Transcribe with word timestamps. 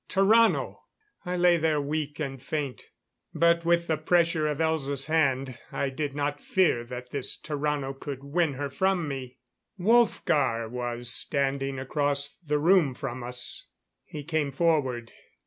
Tarrano! 0.09 0.79
I 1.27 1.37
lay 1.37 1.57
there 1.57 1.79
weak 1.79 2.19
and 2.19 2.41
faint; 2.41 2.85
but 3.35 3.65
with 3.65 3.85
the 3.85 3.97
pressure 3.97 4.47
of 4.47 4.57
Elza's 4.57 5.05
hand, 5.05 5.59
I 5.71 5.91
did 5.91 6.15
not 6.15 6.41
fear 6.41 6.83
that 6.85 7.11
this 7.11 7.37
Tarrano 7.37 7.93
could 7.99 8.23
win 8.23 8.53
her 8.55 8.71
from 8.71 9.07
me. 9.07 9.37
Wolfgar 9.77 10.67
was 10.71 11.11
standing 11.13 11.77
across 11.77 12.29
the 12.43 12.57
room 12.57 12.95
from 12.95 13.21
us. 13.21 13.67
He 14.03 14.23
came 14.23 14.51
forward. 14.51 15.13